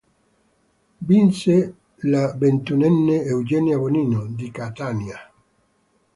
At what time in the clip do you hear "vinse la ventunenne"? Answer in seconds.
1.09-3.23